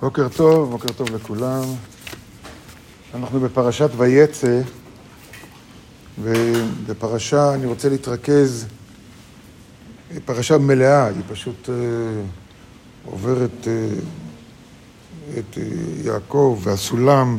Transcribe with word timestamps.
בוקר 0.00 0.28
טוב, 0.28 0.70
בוקר 0.70 0.88
טוב 0.96 1.14
לכולם. 1.14 1.64
אנחנו 3.14 3.40
בפרשת 3.40 3.90
ויצא, 3.96 4.60
ובפרשה 6.22 7.54
אני 7.54 7.66
רוצה 7.66 7.88
להתרכז, 7.88 8.66
פרשה 10.24 10.58
מלאה, 10.58 11.06
היא 11.06 11.22
פשוט 11.28 11.68
אה, 11.68 11.74
עוברת 13.04 13.66
אה, 13.66 13.88
את 15.38 15.58
אה, 15.58 15.62
יעקב 16.04 16.60
והסולם, 16.62 17.38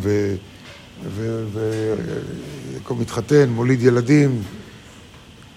ויעקב 1.14 2.98
מתחתן, 3.00 3.50
מוליד 3.50 3.82
ילדים, 3.82 4.42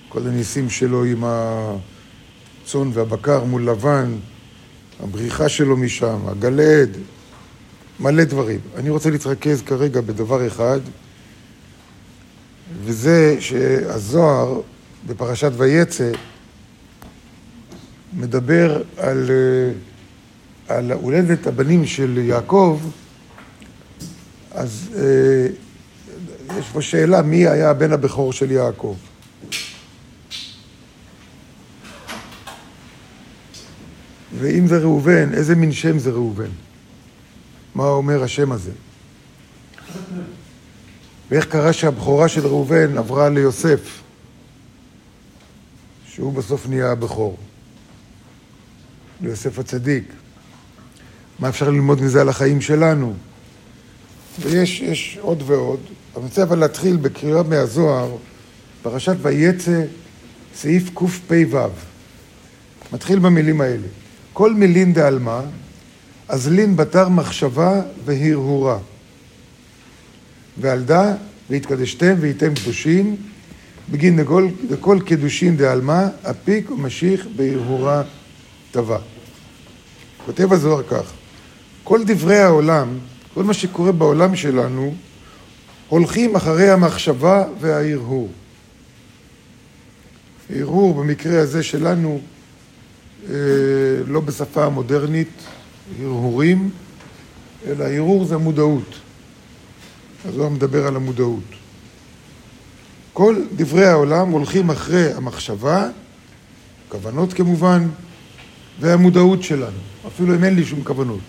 כל 0.08 0.26
הניסים 0.26 0.70
שלו 0.70 1.04
עם 1.04 1.24
הצאן 1.24 2.90
והבקר 2.92 3.44
מול 3.44 3.70
לבן. 3.70 4.14
הבריחה 5.02 5.48
שלו 5.48 5.76
משם, 5.76 6.18
הגלעד, 6.26 6.90
מלא 8.00 8.24
דברים. 8.24 8.60
אני 8.76 8.90
רוצה 8.90 9.10
להתרכז 9.10 9.62
כרגע 9.62 10.00
בדבר 10.00 10.46
אחד, 10.46 10.80
וזה 12.84 13.36
שהזוהר 13.40 14.60
בפרשת 15.06 15.50
ויצא 15.56 16.10
מדבר 18.12 18.82
על, 18.96 19.30
אה, 19.30 20.76
על 20.76 20.92
הולדת 20.92 21.46
הבנים 21.46 21.86
של 21.86 22.18
יעקב, 22.18 22.80
אז 24.50 24.88
אה, 24.96 25.46
יש 26.58 26.68
פה 26.72 26.82
שאלה 26.82 27.22
מי 27.22 27.48
היה 27.48 27.70
הבן 27.70 27.92
הבכור 27.92 28.32
של 28.32 28.50
יעקב. 28.50 28.96
ואם 34.42 34.66
זה 34.66 34.78
ראובן, 34.78 35.34
איזה 35.34 35.54
מין 35.54 35.72
שם 35.72 35.98
זה 35.98 36.10
ראובן? 36.10 36.50
מה 37.74 37.84
אומר 37.84 38.22
השם 38.22 38.52
הזה? 38.52 38.70
ואיך 41.30 41.46
קרה 41.46 41.72
שהבכורה 41.72 42.28
של 42.28 42.46
ראובן 42.46 42.98
עברה 42.98 43.28
ליוסף, 43.28 44.00
שהוא 46.06 46.32
בסוף 46.32 46.68
נהיה 46.68 46.90
הבכור? 46.90 47.36
ליוסף 49.20 49.58
הצדיק. 49.58 50.04
מה 51.38 51.48
אפשר 51.48 51.70
ללמוד 51.70 52.02
מזה 52.02 52.20
על 52.20 52.28
החיים 52.28 52.60
שלנו? 52.60 53.14
ויש 54.40 55.18
עוד 55.20 55.42
ועוד. 55.46 55.80
אני 56.16 56.24
רוצה 56.24 56.42
אבל 56.42 56.58
להתחיל 56.58 56.96
בקריאה 56.96 57.42
מהזוהר, 57.42 58.16
פרשת 58.82 59.16
ויצא, 59.22 59.84
סעיף 60.54 60.90
קפ"ו. 60.94 61.68
מתחיל 62.92 63.18
במילים 63.18 63.60
האלה. 63.60 64.01
כל 64.32 64.54
מילין 64.54 64.92
דעלמא, 64.92 65.40
אז 66.28 66.48
לין 66.48 66.76
בתר 66.76 67.08
מחשבה 67.08 67.80
והרהורה. 68.04 68.78
ועלדה 70.60 71.14
והתקדשתם 71.50 72.14
והייתם 72.20 72.54
קדושים, 72.54 73.16
בגין 73.90 74.22
דכל, 74.22 74.48
דכל 74.68 74.98
קידושין 75.04 75.56
דעלמא, 75.56 76.06
אפיק 76.30 76.70
ומשיך 76.70 77.26
בהרהורה 77.36 78.02
טבע. 78.70 78.98
כותב 80.26 80.52
הזוהר 80.52 80.82
כך, 80.82 81.12
כל 81.84 82.04
דברי 82.04 82.38
העולם, 82.38 82.98
כל 83.34 83.42
מה 83.42 83.54
שקורה 83.54 83.92
בעולם 83.92 84.36
שלנו, 84.36 84.94
הולכים 85.88 86.36
אחרי 86.36 86.70
המחשבה 86.70 87.44
וההרהור. 87.60 88.30
הרהור 90.50 90.94
במקרה 90.94 91.40
הזה 91.40 91.62
שלנו 91.62 92.20
לא 94.06 94.20
בשפה 94.24 94.64
המודרנית, 94.64 95.28
הרהורים, 96.00 96.70
אלא 97.66 97.84
הרהור 97.84 98.24
זה 98.24 98.36
מודעות. 98.36 98.94
אז 100.28 100.36
הוא 100.36 100.48
מדבר 100.48 100.86
על 100.86 100.96
המודעות. 100.96 101.44
כל 103.12 103.36
דברי 103.56 103.86
העולם 103.86 104.30
הולכים 104.30 104.70
אחרי 104.70 105.12
המחשבה, 105.12 105.88
כוונות 106.88 107.32
כמובן, 107.32 107.88
והמודעות 108.80 109.42
שלנו, 109.42 109.78
אפילו 110.06 110.34
אם 110.34 110.44
אין 110.44 110.54
לי 110.54 110.64
שום 110.64 110.84
כוונות. 110.84 111.20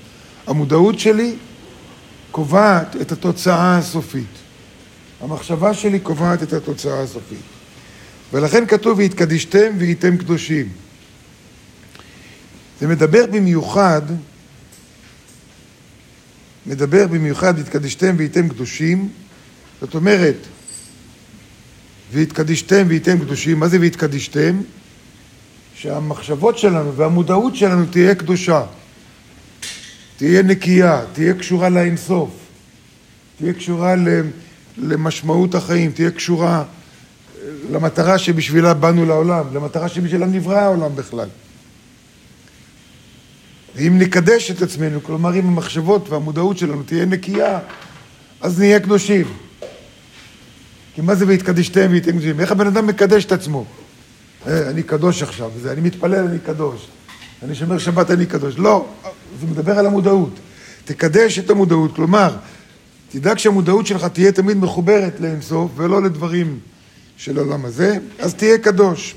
המודעות 0.48 1.00
שלי 1.00 1.36
קובעת 2.32 2.96
את 3.02 3.12
התוצאה 3.12 3.78
הסופית. 3.78 4.38
המחשבה 5.22 5.74
שלי 5.74 6.00
קובעת 6.00 6.44
את 6.44 6.54
התוצאה 6.54 7.02
הסופית. 7.02 7.40
ולכן 8.34 8.66
כתוב 8.68 8.98
והתקדישתם 8.98 9.72
והייתם 9.78 10.18
קדושים. 10.18 10.70
זה 12.84 12.88
מדבר 12.88 13.26
במיוחד, 13.32 14.02
מדבר 16.66 17.08
במיוחד, 17.08 17.54
והתקדישתם 17.58 18.16
והייתם 18.18 18.50
קדושים, 18.50 19.10
זאת 19.82 19.96
אומרת, 19.96 20.36
והתקדישתם 22.12 22.86
והייתם 22.88 23.20
קדושים, 23.20 23.60
מה 23.60 23.68
זה 23.68 23.80
והתקדישתם? 23.80 24.62
שהמחשבות 25.76 26.58
שלנו 26.58 26.96
והמודעות 26.96 27.56
שלנו 27.56 27.86
תהיה 27.86 28.16
קדושה, 28.16 28.64
תהיה 30.18 30.42
נקייה, 30.42 31.02
תהיה 31.14 31.34
קשורה 31.34 31.70
לאינסוף, 31.70 32.30
תהיה 33.38 33.54
קשורה 33.54 33.96
למשמעות 34.78 35.56
החיים, 35.56 35.92
תהיה 35.92 36.12
קשורה 36.12 36.64
למטרה 37.72 38.18
שבשבילה 38.18 38.74
באנו 38.74 39.06
לעולם, 39.06 39.44
למטרה 39.54 39.90
שבשבילה 39.90 40.26
נברא 40.26 40.60
העולם 40.60 40.96
בכלל. 40.96 41.28
ואם 43.76 44.00
נקדש 44.00 44.52
את 44.52 44.62
עצמנו, 44.62 45.04
כלומר 45.04 45.36
אם 45.36 45.48
המחשבות 45.48 46.10
והמודעות 46.10 46.58
שלנו 46.58 46.84
תהיה 46.84 47.06
נקייה, 47.06 47.60
אז 48.42 48.60
נהיה 48.60 48.80
קדושים. 48.80 49.26
כי 50.96 51.02
מה 51.02 51.16
זה 51.16 51.28
והתקדשתם 51.28 51.88
והייתם 51.90 52.12
קדושים? 52.12 52.40
איך 52.40 52.52
הבן 52.52 52.68
אדם 52.68 52.88
מקדש 52.88 53.26
את 53.26 53.32
עצמו? 53.32 53.66
אה, 54.48 54.70
אני 54.70 54.84
קדוש 54.84 55.24
עכשיו, 55.24 55.52
זה, 55.62 55.72
אני 55.72 55.82
מתפלל, 55.82 56.26
אני 56.28 56.40
קדוש. 56.40 56.88
אני 57.44 57.56
שומר 57.56 57.78
שבת, 57.78 58.12
אני 58.12 58.26
קדוש. 58.26 58.58
לא, 58.58 58.88
זה 59.40 59.48
מדבר 59.48 59.80
על 59.80 59.86
המודעות. 59.86 60.40
תקדש 60.86 61.40
את 61.40 61.50
המודעות, 61.50 61.96
כלומר, 61.96 62.36
תדאג 63.12 63.38
שהמודעות 63.38 63.88
שלך 63.88 64.06
תהיה 64.06 64.32
תמיד 64.32 64.58
מחוברת 64.58 65.20
לאינסוף 65.20 65.72
ולא 65.76 66.04
לדברים 66.04 66.60
של 67.18 67.38
העולם 67.38 67.66
הזה, 67.66 67.98
אז 68.20 68.34
תהיה 68.34 68.58
קדוש. 68.58 69.16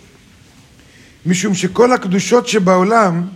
משום 1.27 1.55
שכל 1.55 1.93
הקדושות 1.93 2.49
שבעולם, 2.49 3.27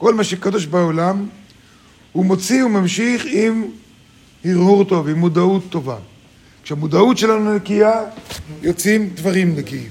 כל 0.00 0.14
מה 0.14 0.24
שקדוש 0.24 0.66
בעולם, 0.66 1.26
הוא 2.12 2.26
מוציא 2.26 2.64
וממשיך 2.64 3.24
עם 3.30 3.64
הרהור 4.44 4.84
טוב, 4.84 5.08
עם 5.08 5.18
מודעות 5.18 5.62
טובה. 5.70 5.96
כשהמודעות 6.62 7.18
שלנו 7.18 7.54
נקייה, 7.54 8.00
יוצאים 8.62 9.10
דברים 9.14 9.56
נקיים. 9.56 9.90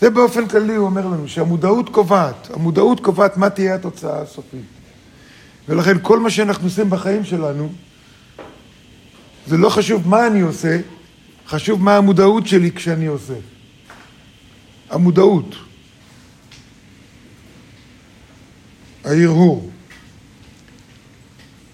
זה 0.00 0.10
באופן 0.10 0.48
כללי 0.48 0.74
הוא 0.74 0.86
אומר 0.86 1.06
לנו, 1.06 1.28
שהמודעות 1.28 1.88
קובעת, 1.88 2.48
המודעות 2.54 3.00
קובעת 3.00 3.36
מה 3.36 3.50
תהיה 3.50 3.74
התוצאה 3.74 4.22
הסופית. 4.22 4.60
ולכן 5.68 5.96
כל 6.02 6.18
מה 6.20 6.30
שאנחנו 6.30 6.64
עושים 6.64 6.90
בחיים 6.90 7.24
שלנו, 7.24 7.72
זה 9.46 9.56
לא 9.56 9.68
חשוב 9.68 10.08
מה 10.08 10.26
אני 10.26 10.40
עושה, 10.40 10.78
חשוב 11.48 11.82
מה 11.82 11.96
המודעות 11.96 12.46
שלי 12.46 12.72
כשאני 12.72 13.06
עושה. 13.06 13.34
המודעות. 14.90 15.65
ההרהור. 19.06 19.70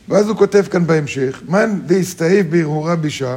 ואז 0.08 0.28
הוא 0.28 0.36
כותב 0.36 0.62
כאן 0.70 0.86
בהמשך, 0.86 1.42
מן 1.48 1.78
דהסתאב 1.86 2.46
בהרהורה 2.50 2.96
בישה, 2.96 3.36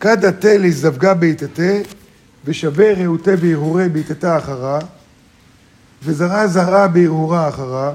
כד 0.00 0.24
התה 0.24 0.58
להזדווגה 0.58 1.14
בעיטתה, 1.14 1.72
ושווה 2.44 2.94
רעותה 2.94 3.36
בהרהורי 3.36 3.88
בעיטתה 3.88 4.38
אחרה, 4.38 4.78
וזרעה 6.04 6.48
זרעה 6.48 6.88
בהרהורה 6.88 7.48
אחרה, 7.48 7.92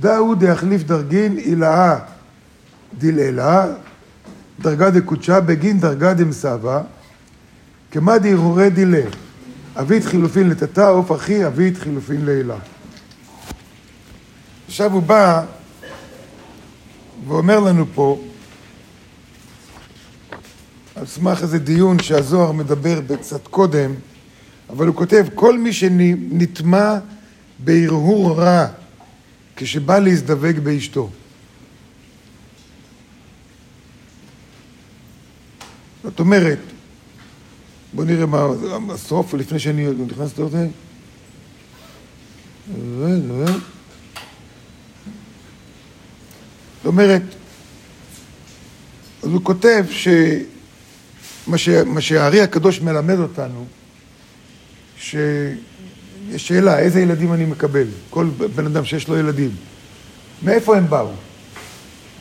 דאו 0.00 0.34
דהחליף 0.34 0.82
דרגין 0.82 1.38
אילאה 1.38 1.98
דלעילה, 2.98 3.66
דרגה 4.60 4.90
דקודשה 4.90 5.40
בגין 5.40 5.80
דרגה 5.80 6.14
דמסבה, 6.14 6.80
כמה 7.90 8.18
דהרהורי 8.18 8.70
דילה, 8.70 9.02
אבית 9.76 10.04
חילופין 10.04 10.50
לטאטא, 10.50 10.90
עוף 10.90 11.12
אחי 11.12 11.46
אבית 11.46 11.78
חילופין 11.78 12.24
לעילה. 12.24 12.56
עכשיו 14.76 14.92
הוא 14.92 15.02
בא 15.02 15.44
ואומר 17.28 17.60
לנו 17.60 17.86
פה, 17.94 18.20
על 20.94 21.06
סמך 21.06 21.42
איזה 21.42 21.58
דיון 21.58 21.98
שהזוהר 22.02 22.52
מדבר 22.52 23.00
קצת 23.16 23.46
קודם, 23.46 23.94
אבל 24.70 24.86
הוא 24.86 24.94
כותב, 24.94 25.26
כל 25.34 25.58
מי 25.58 25.72
שנטמע 25.72 26.98
בהרהור 27.58 28.40
רע 28.40 28.66
כשבא 29.56 29.98
להזדווג 29.98 30.58
באשתו. 30.58 31.10
זאת 36.02 36.20
אומרת, 36.20 36.60
בואו 37.92 38.06
נראה 38.06 38.26
מה 38.26 38.46
הסוף, 38.94 39.34
לפני 39.34 39.58
שאני 39.58 39.86
נכנס 40.06 40.38
לזה. 40.38 40.68
זאת 46.86 46.92
אומרת, 46.92 47.22
אז 49.22 49.28
הוא 49.28 49.40
כותב 49.42 49.84
שמה. 49.90 51.58
שהארי 52.00 52.40
הקדוש 52.40 52.80
מלמד 52.80 53.18
אותנו, 53.18 53.66
שיש 54.98 55.56
שאלה, 56.36 56.78
איזה 56.78 57.00
ילדים 57.00 57.32
אני 57.32 57.44
מקבל? 57.44 57.86
כל 58.10 58.26
בן 58.54 58.66
אדם 58.66 58.84
שיש 58.84 59.08
לו 59.08 59.18
ילדים. 59.18 59.50
מאיפה 60.42 60.76
הם 60.76 60.90
באו? 60.90 61.10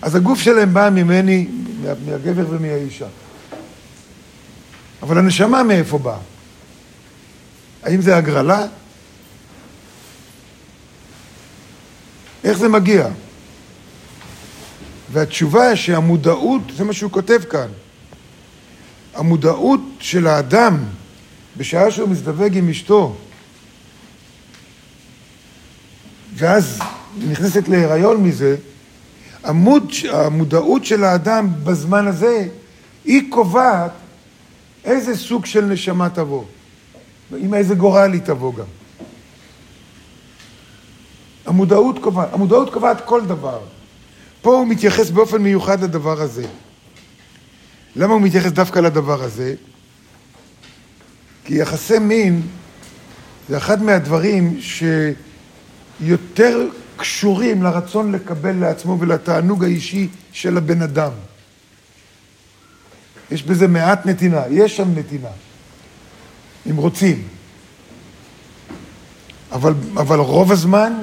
אז 0.01 0.15
הגוף 0.15 0.39
שלהם 0.39 0.73
בא 0.73 0.89
ממני, 0.89 1.47
מהגבר 2.05 2.45
ומהאישה. 2.49 3.07
אבל 5.01 5.17
הנשמה 5.17 5.63
מאיפה 5.63 5.97
באה? 5.97 6.19
האם 7.83 8.01
זה 8.01 8.17
הגרלה? 8.17 8.67
איך 12.43 12.57
זה 12.57 12.69
מגיע? 12.69 13.07
והתשובה 15.11 15.75
שהמודעות, 15.75 16.61
זה 16.77 16.83
מה 16.83 16.93
שהוא 16.93 17.11
כותב 17.11 17.41
כאן, 17.49 17.67
המודעות 19.15 19.79
של 19.99 20.27
האדם 20.27 20.83
בשעה 21.57 21.91
שהוא 21.91 22.09
מזדווג 22.09 22.57
עם 22.57 22.69
אשתו, 22.69 23.15
ואז 26.35 26.79
נכנסת 27.27 27.67
להיריון 27.67 28.23
מזה, 28.23 28.55
המוד, 29.43 29.91
המודעות 30.11 30.85
של 30.85 31.03
האדם 31.03 31.49
בזמן 31.63 32.07
הזה, 32.07 32.47
היא 33.05 33.21
קובעת 33.29 33.91
איזה 34.83 35.17
סוג 35.17 35.45
של 35.45 35.65
נשמה 35.65 36.09
תבוא, 36.09 36.43
עם 37.37 37.53
איזה 37.53 37.75
גורל 37.75 38.13
היא 38.13 38.21
תבוא 38.21 38.53
גם. 38.53 38.65
המודעות 41.45 41.99
קובעת, 41.99 42.33
המודעות 42.33 42.73
קובעת 42.73 43.01
כל 43.05 43.25
דבר. 43.25 43.59
פה 44.45 44.55
הוא 44.55 44.67
מתייחס 44.67 45.09
באופן 45.09 45.41
מיוחד 45.41 45.83
לדבר 45.83 46.21
הזה. 46.21 46.45
למה 47.95 48.13
הוא 48.13 48.21
מתייחס 48.21 48.51
דווקא 48.51 48.79
לדבר 48.79 49.23
הזה? 49.23 49.55
כי 51.45 51.55
יחסי 51.55 51.99
מין 51.99 52.41
זה 53.49 53.57
אחד 53.57 53.83
מהדברים 53.83 54.59
שיותר 56.01 56.67
קשורים 56.97 57.63
לרצון 57.63 58.11
לקבל 58.11 58.55
לעצמו 58.55 58.99
ולתענוג 58.99 59.63
האישי 59.63 60.07
של 60.31 60.57
הבן 60.57 60.81
אדם. 60.81 61.11
יש 63.31 63.43
בזה 63.43 63.67
מעט 63.67 64.05
נתינה, 64.05 64.41
יש 64.49 64.77
שם 64.77 64.87
נתינה, 64.95 65.31
אם 66.69 66.75
רוצים. 66.75 67.27
אבל, 69.51 69.73
אבל 69.93 70.19
רוב 70.19 70.51
הזמן, 70.51 70.93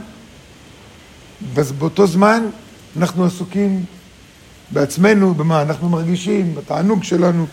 באותו 1.79 2.07
זמן, 2.07 2.47
אנחנו 2.97 3.25
עסוקים 3.25 3.85
בעצמנו, 4.71 5.35
במה 5.35 5.63
אנחנו 5.63 5.89
מרגישים, 5.89 6.55
בתענוג 6.55 7.05
שלנו. 7.05 7.47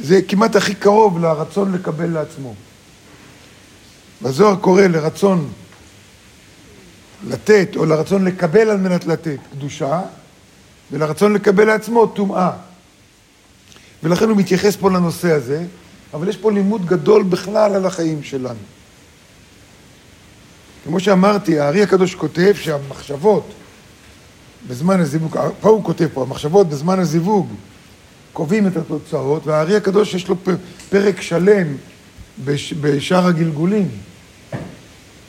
זה 0.00 0.20
כמעט 0.28 0.56
הכי 0.56 0.74
קרוב 0.74 1.18
לרצון 1.18 1.72
לקבל 1.72 2.10
לעצמו. 2.10 2.54
בזוהר 4.22 4.56
קורא 4.56 4.82
לרצון 4.82 5.52
לתת, 7.28 7.68
או 7.76 7.84
לרצון 7.84 8.24
לקבל 8.24 8.70
על 8.70 8.76
מנת 8.76 9.06
לתת, 9.06 9.38
קדושה, 9.52 10.00
ולרצון 10.92 11.32
לקבל 11.32 11.64
לעצמו, 11.64 12.06
טומאה. 12.06 12.50
ולכן 14.02 14.28
הוא 14.28 14.36
מתייחס 14.36 14.76
פה 14.76 14.90
לנושא 14.90 15.32
הזה, 15.32 15.64
אבל 16.14 16.28
יש 16.28 16.36
פה 16.36 16.52
לימוד 16.52 16.86
גדול 16.86 17.22
בכלל 17.22 17.74
על 17.74 17.86
החיים 17.86 18.22
שלנו. 18.22 18.58
כמו 20.84 21.00
שאמרתי, 21.00 21.60
הארי 21.60 21.82
הקדוש 21.82 22.14
כותב 22.14 22.54
שהמחשבות 22.54 23.52
בזמן 24.68 25.00
הזיווג, 25.00 25.36
פה 25.60 25.68
הוא 25.68 25.84
כותב 25.84 26.08
פה, 26.14 26.22
המחשבות 26.22 26.68
בזמן 26.68 26.98
הזיווג 26.98 27.48
קובעים 28.32 28.66
את 28.66 28.76
התוצאות, 28.76 29.46
והארי 29.46 29.76
הקדוש 29.76 30.14
יש 30.14 30.28
לו 30.28 30.36
פרק 30.90 31.20
שלם 31.20 31.66
בש, 32.44 32.72
בשאר 32.72 33.26
הגלגולים. 33.26 33.88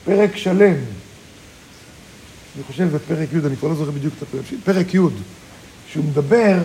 פרק 0.04 0.36
שלם. 0.36 0.74
אני 2.56 2.64
חושב 2.66 2.88
שזה 2.88 2.98
פרק 2.98 3.28
י', 3.32 3.46
אני 3.46 3.56
כבר 3.56 3.68
לא 3.68 3.74
זוכר 3.74 3.90
בדיוק 3.90 4.14
את 4.18 4.22
הפרק, 4.22 4.44
פרק 4.64 4.94
י', 4.94 4.98
שהוא 5.92 6.04
מדבר 6.04 6.58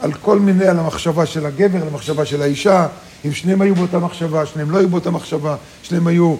על 0.00 0.12
כל 0.12 0.38
מיני, 0.38 0.66
על 0.66 0.78
המחשבה 0.78 1.26
של 1.26 1.46
הגבר, 1.46 1.82
על 1.82 1.88
המחשבה 1.88 2.24
של 2.24 2.42
האישה, 2.42 2.86
אם 3.24 3.32
שניהם 3.32 3.60
היו 3.60 3.74
באותה 3.74 3.98
מחשבה, 3.98 4.46
שניהם 4.46 4.70
לא 4.70 4.78
היו 4.78 4.88
באותה 4.88 5.10
מחשבה, 5.10 5.56
שניהם 5.82 6.06
היו 6.06 6.36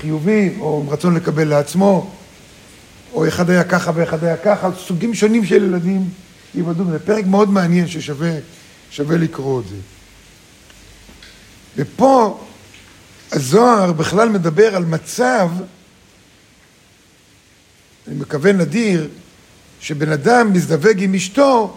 חיובי, 0.00 0.54
או 0.60 0.82
עם 0.84 0.90
רצון 0.90 1.14
לקבל 1.14 1.48
לעצמו, 1.48 2.10
או 3.12 3.28
אחד 3.28 3.50
היה 3.50 3.64
ככה 3.64 3.90
ואחד 3.94 4.24
היה 4.24 4.36
ככה, 4.36 4.70
סוגים 4.86 5.14
שונים 5.14 5.44
של 5.44 5.64
ילדים 5.64 6.10
ייוולדו. 6.54 6.84
זה 6.84 6.98
פרק 6.98 7.24
מאוד 7.26 7.50
מעניין 7.50 7.88
ששווה 7.88 8.30
לקרוא 8.98 9.60
את 9.60 9.68
זה. 9.68 9.76
ופה 11.76 12.44
הזוהר 13.32 13.92
בכלל 13.92 14.28
מדבר 14.28 14.76
על 14.76 14.84
מצב, 14.84 15.50
אני 18.08 18.16
מקווה 18.16 18.52
נדיר, 18.52 19.08
שבן 19.80 20.12
אדם 20.12 20.52
מזדווג 20.52 21.02
עם 21.02 21.14
אשתו, 21.14 21.76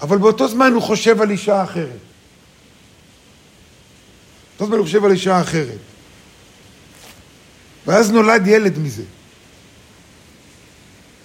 אבל 0.00 0.18
באותו 0.18 0.48
זמן 0.48 0.72
הוא 0.72 0.82
חושב 0.82 1.20
על 1.20 1.30
אישה 1.30 1.64
אחרת. 1.64 1.98
באותו 4.50 4.66
זמן 4.66 4.76
הוא 4.76 4.86
חושב 4.86 5.04
על 5.04 5.10
אישה 5.10 5.40
אחרת. 5.40 5.78
ואז 7.86 8.10
נולד 8.10 8.46
ילד 8.46 8.78
מזה. 8.78 9.02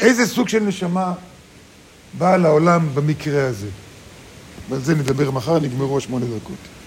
איזה 0.02 0.28
סוג 0.28 0.50
של 0.50 0.60
נשמה 0.60 1.14
באה 2.18 2.38
לעולם 2.38 2.88
במקרה 2.94 3.48
הזה? 3.48 3.68
ועל 4.70 4.82
זה 4.82 4.96
נדבר 4.96 5.32
מחר, 5.32 5.60
נגמרו 5.60 5.98
השמונה 5.98 6.26
דקות. 6.26 6.81